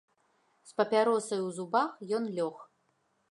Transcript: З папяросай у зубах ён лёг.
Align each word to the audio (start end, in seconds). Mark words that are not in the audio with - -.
З 0.69 0.73
папяросай 0.81 1.43
у 1.49 1.53
зубах 1.59 1.91
ён 2.21 2.27
лёг. 2.39 2.57